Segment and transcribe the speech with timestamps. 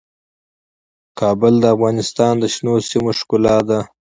[1.19, 3.79] کابل د افغانستان د شنو سیمو ښکلا ده.